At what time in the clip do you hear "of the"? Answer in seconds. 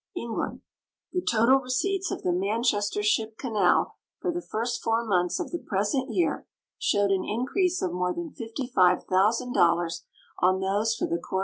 2.09-2.31, 5.39-5.59